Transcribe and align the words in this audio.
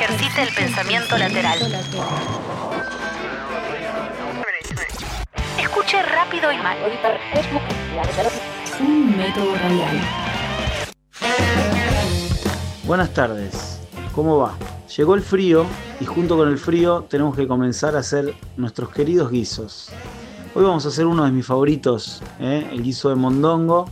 Ejercite 0.00 0.42
el 0.42 0.54
pensamiento 0.54 1.18
lateral. 1.18 1.58
Escuche 5.58 6.02
rápido 6.04 6.52
y 6.52 6.56
mal. 6.58 6.78
Un 8.78 9.16
método 9.16 9.56
radial. 9.56 10.00
Buenas 12.84 13.12
tardes, 13.12 13.80
¿cómo 14.14 14.38
va? 14.38 14.54
Llegó 14.96 15.16
el 15.16 15.20
frío 15.20 15.66
y 15.98 16.04
junto 16.04 16.36
con 16.36 16.48
el 16.48 16.58
frío 16.58 17.04
tenemos 17.10 17.34
que 17.34 17.48
comenzar 17.48 17.96
a 17.96 17.98
hacer 17.98 18.34
nuestros 18.56 18.90
queridos 18.90 19.32
guisos. 19.32 19.90
Hoy 20.54 20.62
vamos 20.62 20.86
a 20.86 20.90
hacer 20.90 21.06
uno 21.06 21.24
de 21.24 21.32
mis 21.32 21.44
favoritos, 21.44 22.22
¿eh? 22.38 22.68
el 22.70 22.84
guiso 22.84 23.08
de 23.08 23.16
mondongo, 23.16 23.90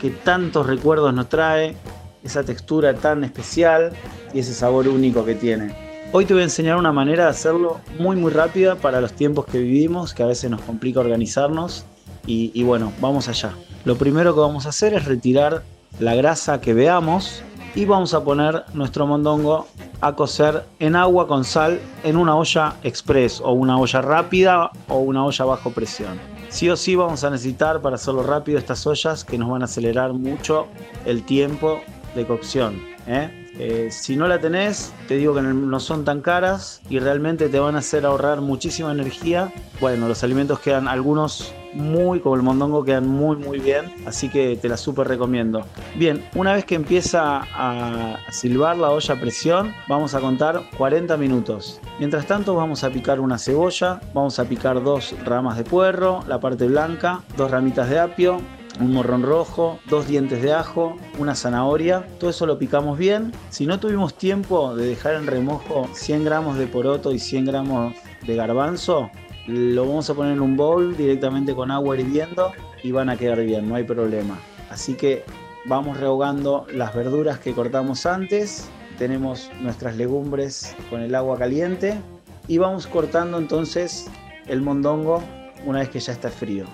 que 0.00 0.08
tantos 0.08 0.66
recuerdos 0.66 1.12
nos 1.12 1.28
trae, 1.28 1.76
esa 2.24 2.44
textura 2.44 2.94
tan 2.94 3.24
especial 3.24 3.92
y 4.32 4.40
ese 4.40 4.54
sabor 4.54 4.88
único 4.88 5.24
que 5.24 5.34
tiene. 5.34 5.74
Hoy 6.12 6.24
te 6.24 6.32
voy 6.32 6.40
a 6.40 6.44
enseñar 6.44 6.76
una 6.76 6.92
manera 6.92 7.24
de 7.24 7.30
hacerlo 7.30 7.80
muy 7.98 8.16
muy 8.16 8.32
rápida 8.32 8.76
para 8.76 9.00
los 9.00 9.12
tiempos 9.12 9.44
que 9.44 9.58
vivimos, 9.58 10.14
que 10.14 10.22
a 10.22 10.26
veces 10.26 10.50
nos 10.50 10.62
complica 10.62 11.00
organizarnos. 11.00 11.84
Y, 12.26 12.50
y 12.54 12.62
bueno, 12.62 12.92
vamos 13.00 13.28
allá. 13.28 13.52
Lo 13.84 13.96
primero 13.96 14.34
que 14.34 14.40
vamos 14.40 14.66
a 14.66 14.70
hacer 14.70 14.94
es 14.94 15.04
retirar 15.04 15.62
la 15.98 16.14
grasa 16.14 16.60
que 16.60 16.74
veamos 16.74 17.42
y 17.74 17.84
vamos 17.84 18.14
a 18.14 18.24
poner 18.24 18.64
nuestro 18.74 19.06
mondongo 19.06 19.66
a 20.00 20.14
cocer 20.14 20.64
en 20.78 20.96
agua 20.96 21.26
con 21.26 21.44
sal 21.44 21.80
en 22.04 22.16
una 22.16 22.36
olla 22.36 22.76
express 22.82 23.40
o 23.40 23.52
una 23.52 23.78
olla 23.78 24.00
rápida 24.00 24.70
o 24.88 24.98
una 24.98 25.24
olla 25.24 25.44
bajo 25.44 25.70
presión. 25.70 26.18
Sí 26.48 26.70
o 26.70 26.76
sí 26.76 26.96
vamos 26.96 27.24
a 27.24 27.30
necesitar 27.30 27.80
para 27.80 27.96
hacerlo 27.96 28.22
rápido 28.22 28.58
estas 28.58 28.86
ollas 28.86 29.24
que 29.24 29.36
nos 29.36 29.50
van 29.50 29.62
a 29.62 29.66
acelerar 29.66 30.12
mucho 30.12 30.66
el 31.04 31.22
tiempo 31.24 31.80
de 32.18 32.26
cocción. 32.26 32.82
¿eh? 33.06 33.46
Eh, 33.58 33.88
si 33.90 34.16
no 34.16 34.28
la 34.28 34.38
tenés, 34.38 34.92
te 35.08 35.16
digo 35.16 35.34
que 35.34 35.42
no 35.42 35.80
son 35.80 36.04
tan 36.04 36.20
caras 36.20 36.80
y 36.88 36.98
realmente 36.98 37.48
te 37.48 37.58
van 37.58 37.74
a 37.74 37.78
hacer 37.78 38.06
ahorrar 38.06 38.40
muchísima 38.40 38.92
energía. 38.92 39.52
Bueno, 39.80 40.06
los 40.06 40.22
alimentos 40.22 40.60
quedan 40.60 40.86
algunos 40.86 41.52
muy, 41.74 42.20
como 42.20 42.36
el 42.36 42.42
mondongo, 42.42 42.84
quedan 42.84 43.06
muy 43.06 43.36
muy 43.36 43.58
bien, 43.58 43.92
así 44.06 44.28
que 44.28 44.56
te 44.56 44.68
la 44.68 44.76
súper 44.76 45.08
recomiendo. 45.08 45.64
Bien, 45.96 46.24
una 46.34 46.54
vez 46.54 46.64
que 46.64 46.74
empieza 46.74 47.42
a 47.52 48.18
silbar 48.30 48.76
la 48.78 48.90
olla 48.90 49.14
a 49.14 49.20
presión, 49.20 49.74
vamos 49.88 50.14
a 50.14 50.20
contar 50.20 50.62
40 50.76 51.16
minutos. 51.16 51.80
Mientras 51.98 52.26
tanto 52.26 52.54
vamos 52.54 52.84
a 52.84 52.90
picar 52.90 53.20
una 53.20 53.38
cebolla, 53.38 54.00
vamos 54.14 54.38
a 54.38 54.44
picar 54.44 54.82
dos 54.82 55.14
ramas 55.24 55.56
de 55.56 55.64
puerro, 55.64 56.22
la 56.26 56.40
parte 56.40 56.66
blanca, 56.66 57.22
dos 57.36 57.50
ramitas 57.50 57.90
de 57.90 57.98
apio, 57.98 58.40
un 58.80 58.92
morrón 58.92 59.22
rojo, 59.22 59.78
dos 59.88 60.06
dientes 60.06 60.42
de 60.42 60.52
ajo, 60.52 60.96
una 61.18 61.34
zanahoria. 61.34 62.06
Todo 62.18 62.30
eso 62.30 62.46
lo 62.46 62.58
picamos 62.58 62.98
bien. 62.98 63.32
Si 63.50 63.66
no 63.66 63.80
tuvimos 63.80 64.14
tiempo 64.14 64.74
de 64.76 64.86
dejar 64.86 65.14
en 65.14 65.26
remojo 65.26 65.88
100 65.92 66.24
gramos 66.24 66.58
de 66.58 66.66
poroto 66.66 67.12
y 67.12 67.18
100 67.18 67.44
gramos 67.46 67.94
de 68.26 68.36
garbanzo, 68.36 69.10
lo 69.46 69.86
vamos 69.86 70.08
a 70.10 70.14
poner 70.14 70.34
en 70.34 70.40
un 70.40 70.56
bowl 70.56 70.96
directamente 70.96 71.54
con 71.54 71.70
agua 71.70 71.96
hirviendo 71.96 72.52
y 72.82 72.92
van 72.92 73.08
a 73.08 73.16
quedar 73.16 73.42
bien, 73.42 73.68
no 73.68 73.74
hay 73.74 73.84
problema. 73.84 74.38
Así 74.70 74.94
que 74.94 75.24
vamos 75.64 75.98
rehogando 75.98 76.66
las 76.72 76.94
verduras 76.94 77.38
que 77.38 77.54
cortamos 77.54 78.06
antes. 78.06 78.68
Tenemos 78.98 79.50
nuestras 79.60 79.96
legumbres 79.96 80.76
con 80.90 81.00
el 81.00 81.14
agua 81.14 81.38
caliente 81.38 81.98
y 82.46 82.58
vamos 82.58 82.86
cortando 82.86 83.38
entonces 83.38 84.06
el 84.46 84.60
mondongo 84.60 85.22
una 85.66 85.80
vez 85.80 85.88
que 85.88 86.00
ya 86.00 86.12
está 86.12 86.30
frío. 86.30 86.64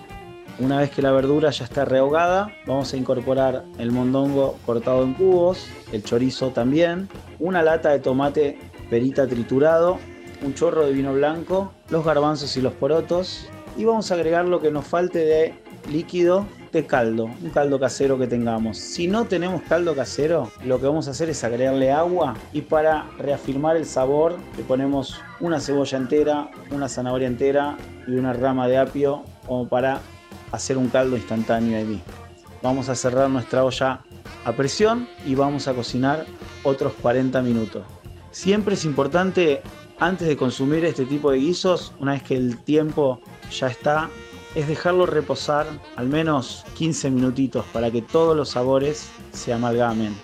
Una 0.61 0.79
vez 0.79 0.91
que 0.91 1.03
la 1.03 1.11
verdura 1.11 1.51
ya 1.51 1.65
está 1.65 1.85
rehogada, 1.85 2.55
vamos 2.65 2.93
a 2.93 2.97
incorporar 2.97 3.65
el 3.79 3.91
mondongo 3.91 4.57
cortado 4.65 5.03
en 5.03 5.15
cubos, 5.15 5.67
el 5.91 6.05
chorizo 6.05 6.51
también, 6.51 7.09
una 7.41 7.61
lata 7.61 7.91
de 7.91 7.99
tomate 7.99 8.59
perita 8.89 9.27
triturado, 9.27 9.99
un 10.45 10.55
chorro 10.55 10.87
de 10.87 10.93
vino 10.93 11.13
blanco, 11.13 11.73
los 11.91 12.05
garbanzos 12.05 12.57
y 12.57 12.61
los 12.61 12.73
porotos 12.73 13.49
y 13.77 13.85
vamos 13.85 14.11
a 14.11 14.15
agregar 14.15 14.45
lo 14.45 14.61
que 14.61 14.71
nos 14.71 14.87
falte 14.87 15.19
de 15.19 15.55
líquido 15.91 16.47
de 16.73 16.87
caldo, 16.87 17.25
un 17.25 17.51
caldo 17.51 17.81
casero 17.81 18.17
que 18.17 18.29
tengamos. 18.29 18.79
Si 18.79 19.09
no 19.09 19.25
tenemos 19.25 19.63
caldo 19.63 19.97
casero, 19.97 20.53
lo 20.65 20.81
que 20.81 20.87
vamos 20.87 21.09
a 21.09 21.13
hacer 21.13 21.31
es 21.31 21.43
agregarle 21.43 21.91
agua 21.91 22.35
y 22.53 22.63
para 22.63 23.07
reafirmar 23.19 23.77
el 23.77 23.87
sabor 23.87 24.37
le 24.57 24.63
ponemos 24.63 25.21
una 25.41 25.59
cebolla 25.59 25.99
entera, 25.99 26.49
una 26.71 26.89
zanahoria 26.89 27.27
entera 27.27 27.77
y 28.07 28.13
una 28.13 28.33
rama 28.33 28.69
de 28.69 28.79
apio 28.79 29.25
como 29.47 29.69
para 29.69 30.01
hacer 30.55 30.79
un 30.79 30.89
caldo 30.89 31.17
instantáneo 31.17 31.79
ahí. 31.79 32.03
Vamos 32.63 32.89
a 32.89 32.95
cerrar 32.95 33.29
nuestra 33.29 33.65
olla 33.65 34.01
a 34.45 34.53
presión 34.53 35.09
y 35.27 35.35
vamos 35.35 35.69
a 35.69 35.75
cocinar 35.75 36.27
otros 36.63 36.95
40 36.95 37.43
minutos. 37.43 37.85
Siempre 38.31 38.75
es 38.75 38.85
importante 38.85 39.63
antes 39.99 40.27
de 40.27 40.37
consumir 40.37 40.85
este 40.85 41.05
tipo 41.05 41.31
de 41.31 41.39
guisos, 41.39 41.93
una 42.01 42.13
vez 42.13 42.23
que 42.23 42.37
el 42.37 42.59
tiempo 42.59 43.21
ya 43.51 43.69
está, 43.69 44.11
es 44.55 44.67
dejarlo 44.69 45.07
reposar 45.07 45.67
al 45.97 46.09
menos 46.09 46.65
15 46.75 47.11
minutitos 47.11 47.65
para 47.73 47.91
que 47.91 48.03
todos 48.03 48.37
los 48.37 48.51
sabores 48.51 49.09
se 49.33 49.53
amalgamen. 49.53 50.15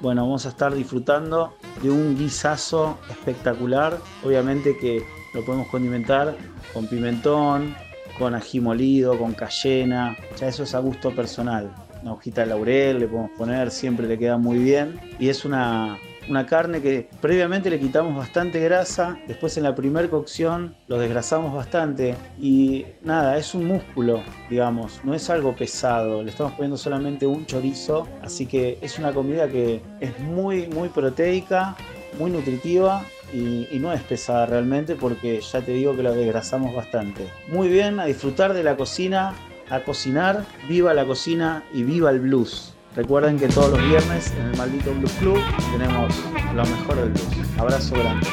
Bueno, 0.00 0.22
vamos 0.22 0.44
a 0.44 0.50
estar 0.50 0.74
disfrutando 0.74 1.54
de 1.82 1.90
un 1.90 2.16
guisazo 2.16 2.98
espectacular. 3.08 3.98
Obviamente 4.24 4.76
que 4.76 5.02
lo 5.32 5.44
podemos 5.44 5.68
condimentar 5.68 6.36
con 6.74 6.86
pimentón, 6.86 7.74
con 8.18 8.34
ají 8.34 8.60
molido, 8.60 9.18
con 9.18 9.32
cayena, 9.32 10.16
ya 10.38 10.48
eso 10.48 10.62
es 10.62 10.74
a 10.74 10.80
gusto 10.80 11.14
personal. 11.14 11.70
Una 12.02 12.12
hojita 12.12 12.42
de 12.42 12.48
laurel 12.48 13.00
le 13.00 13.08
podemos 13.08 13.30
poner, 13.36 13.70
siempre 13.70 14.06
le 14.06 14.18
queda 14.18 14.36
muy 14.36 14.58
bien. 14.58 15.00
Y 15.18 15.28
es 15.28 15.44
una, 15.44 15.98
una 16.28 16.46
carne 16.46 16.80
que 16.80 17.08
previamente 17.20 17.70
le 17.70 17.78
quitamos 17.78 18.16
bastante 18.16 18.60
grasa, 18.60 19.18
después 19.26 19.56
en 19.56 19.62
la 19.64 19.74
primera 19.74 20.08
cocción 20.08 20.74
lo 20.88 20.98
desgrasamos 20.98 21.54
bastante. 21.54 22.14
Y 22.38 22.86
nada, 23.02 23.36
es 23.38 23.54
un 23.54 23.66
músculo, 23.66 24.22
digamos, 24.50 25.00
no 25.04 25.14
es 25.14 25.28
algo 25.30 25.54
pesado, 25.54 26.22
le 26.22 26.30
estamos 26.30 26.52
poniendo 26.52 26.76
solamente 26.76 27.26
un 27.26 27.46
chorizo, 27.46 28.06
así 28.22 28.46
que 28.46 28.78
es 28.80 28.98
una 28.98 29.12
comida 29.12 29.48
que 29.48 29.80
es 30.00 30.18
muy, 30.20 30.66
muy 30.68 30.88
proteica, 30.88 31.76
muy 32.18 32.30
nutritiva 32.30 33.04
y, 33.32 33.78
no 33.78 33.92
es 33.92 34.02
pesada 34.02 34.46
realmente 34.46 34.94
porque 34.94 35.40
ya 35.40 35.60
te 35.60 35.72
digo 35.72 35.94
que 35.96 36.02
lo 36.02 36.14
desgrasamos 36.14 36.74
bastante. 36.74 37.28
Muy 37.48 37.68
bien, 37.68 38.00
a 38.00 38.06
disfrutar 38.06 38.54
de 38.54 38.62
la 38.62 38.76
cocina, 38.76 39.34
a 39.70 39.80
cocinar, 39.80 40.44
viva 40.68 40.94
la 40.94 41.04
cocina 41.04 41.64
y 41.72 41.82
viva 41.82 42.10
el 42.10 42.20
blues. 42.20 42.72
Recuerden 42.94 43.38
que 43.38 43.48
todos 43.48 43.70
los 43.70 43.88
viernes 43.88 44.32
en 44.38 44.46
el 44.46 44.56
maldito 44.56 44.94
Blues 44.94 45.12
Club 45.20 45.38
tenemos 45.70 46.14
lo 46.54 46.64
mejor 46.64 46.96
del 46.96 47.10
blues. 47.10 47.58
Abrazo 47.58 47.94
grande. 47.94 48.26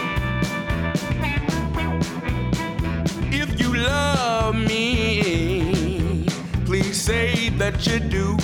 If 3.29 3.59
you 3.59 3.73
love 3.73 4.55
me, 4.55 6.25
please 6.65 6.95
say 6.95 7.49
that 7.57 7.85
you 7.85 7.99
do. 7.99 8.37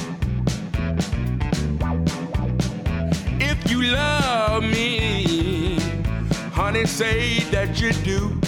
If 3.40 3.72
you 3.72 3.82
love 3.84 4.19
say 6.90 7.40
that 7.52 7.80
you 7.80 7.92
do. 8.04 8.40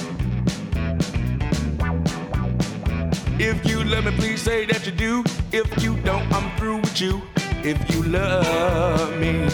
If 3.40 3.66
you 3.66 3.84
love 3.84 4.06
me, 4.06 4.12
please 4.12 4.41
say 4.41 4.66
that 4.66 4.85
you 4.85 4.91
do. 4.91 5.24
If 5.52 5.81
you 5.84 5.96
don't, 5.97 6.29
I'm 6.34 6.56
through 6.57 6.78
with 6.78 7.00
you. 7.00 7.22
If 7.63 7.78
you 7.94 8.03
love 8.03 9.18
me, 9.19 9.46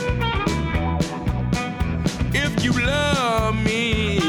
if 2.33 2.63
you 2.63 2.71
love 2.85 3.55
me, 3.55 4.19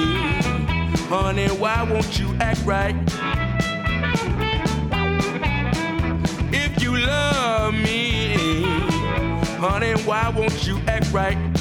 honey, 1.09 1.49
why 1.49 1.85
won't 1.85 2.19
you 2.19 2.35
act 2.41 2.65
right? 2.65 2.97
If 6.53 6.83
you 6.83 6.97
love 6.97 7.75
me, 7.75 8.35
honey, 9.59 9.93
why 10.03 10.29
won't 10.31 10.67
you 10.67 10.79
act 10.89 11.13
right? 11.13 11.58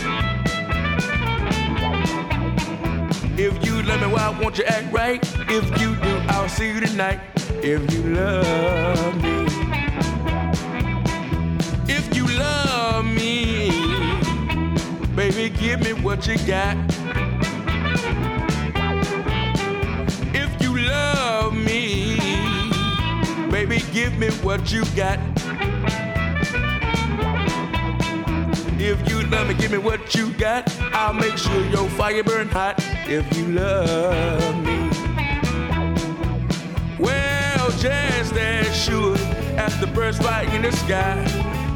If 3.40 3.64
you 3.64 3.84
love 3.84 4.02
me, 4.02 4.08
why 4.08 4.36
won't 4.42 4.58
you 4.58 4.64
act 4.64 4.92
right? 4.92 5.24
If 5.48 5.80
you 5.80 5.96
do, 5.96 6.18
I'll 6.28 6.50
see 6.50 6.70
you 6.70 6.80
tonight. 6.80 7.20
If 7.62 7.94
you 7.94 8.02
love 8.16 9.22
me. 9.22 9.46
If 11.88 12.16
you 12.16 12.26
love 12.36 13.06
me, 13.06 13.70
baby, 15.16 15.50
give 15.56 15.82
me 15.82 15.94
what 15.94 16.26
you 16.26 16.36
got. 16.48 16.78
If 20.34 20.60
you 20.60 20.76
love 20.80 21.54
me, 21.56 22.18
baby, 23.52 23.84
give 23.94 24.18
me 24.18 24.30
what 24.42 24.72
you 24.72 24.84
got. 24.96 25.20
If 28.80 29.10
you 29.10 29.24
love 29.24 29.48
me, 29.48 29.56
give 29.56 29.72
me 29.72 29.78
what 29.80 30.14
you 30.16 30.32
got. 30.34 30.72
I'll 30.94 31.14
make 31.14 31.38
sure 31.38 31.66
your 31.66 31.90
fire 31.90 32.24
burn 32.24 32.48
hot. 32.48 32.76
If 33.08 33.26
you 33.36 33.48
love 33.48 34.64
me, 34.64 34.90
well, 37.00 37.70
just 37.72 38.34
as 38.34 38.76
sure 38.76 39.18
as 39.58 39.80
the 39.80 39.88
birds 39.88 40.18
fly 40.18 40.44
in 40.54 40.62
the 40.62 40.72
sky, 40.72 41.26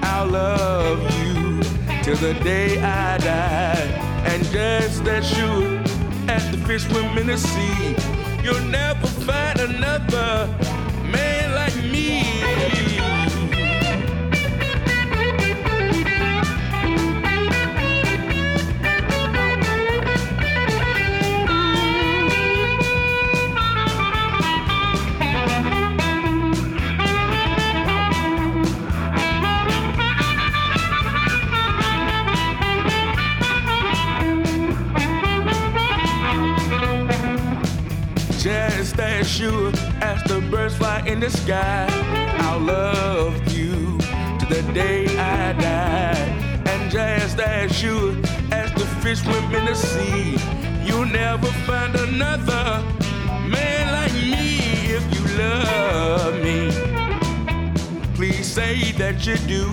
I'll 0.03 0.27
love 0.27 1.01
you 1.19 1.61
till 2.03 2.17
the 2.17 2.33
day 2.43 2.79
I 2.81 3.17
die. 3.17 4.11
and 4.25 4.43
just 4.45 5.03
as 5.07 5.27
sure 5.27 5.79
as 6.27 6.49
the 6.51 6.57
fish 6.67 6.83
swim 6.87 7.17
in 7.17 7.27
the 7.27 7.37
sea, 7.37 7.95
you'll 8.43 8.67
never 8.69 9.07
find 9.07 9.59
another 9.59 10.47
as 40.01 40.23
the 40.23 40.41
birds 40.49 40.75
fly 40.75 41.01
in 41.05 41.19
the 41.19 41.29
sky, 41.29 41.87
I'll 42.39 42.59
love 42.59 43.35
you 43.53 43.97
to 44.39 44.45
the 44.49 44.61
day 44.73 45.05
I 45.17 45.53
die. 45.53 46.63
And 46.65 46.91
just 46.91 47.39
as 47.39 47.75
sure 47.75 48.15
as 48.51 48.71
the 48.73 48.85
fish 49.01 49.21
swim 49.21 49.53
in 49.53 49.65
the 49.65 49.75
sea, 49.75 50.37
you'll 50.83 51.05
never 51.05 51.47
find 51.67 51.95
another 51.95 52.83
man 53.47 53.91
like 53.91 54.13
me 54.13 54.59
if 54.97 55.03
you 55.13 55.23
love 55.37 56.35
me. 56.43 56.71
Please 58.15 58.45
say 58.51 58.91
that 58.93 59.25
you 59.25 59.37
do. 59.47 59.63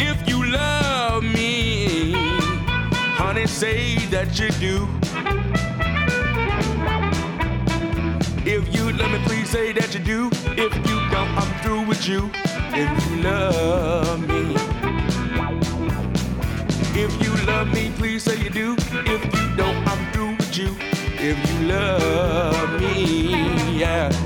If 0.00 0.28
you 0.28 0.44
love 0.46 1.24
me, 1.24 2.12
honey, 3.16 3.46
say 3.46 3.96
that 4.06 4.38
you 4.38 4.50
do. 4.60 4.88
say 9.48 9.72
that 9.72 9.94
you 9.94 10.00
do. 10.00 10.28
If 10.58 10.76
you 10.76 10.96
don't, 11.08 11.32
I'm 11.40 11.62
through 11.62 11.86
with 11.86 12.06
you. 12.06 12.30
If 12.74 12.90
you 13.08 13.22
love 13.22 14.20
me, 14.28 14.54
if 17.02 17.10
you 17.22 17.32
love 17.46 17.72
me, 17.72 17.90
please 17.96 18.24
say 18.24 18.36
you 18.36 18.50
do. 18.50 18.76
If 19.06 19.24
you 19.24 19.56
don't, 19.56 19.88
I'm 19.88 20.12
through 20.12 20.36
with 20.36 20.58
you. 20.58 20.76
If 21.18 21.38
you 21.48 21.66
love 21.66 22.78
me, 22.78 23.78
yeah. 23.78 24.17